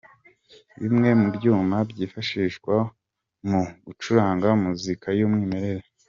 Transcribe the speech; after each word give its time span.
Bimwe 0.81 1.09
mu 1.19 1.27
byuma 1.35 1.77
byifashishwa 1.89 2.75
mu 3.49 3.61
gucuranga 3.85 4.47
muzika 4.63 5.07
y'umwimerere. 5.19 5.87